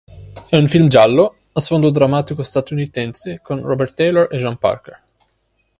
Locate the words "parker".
4.57-5.03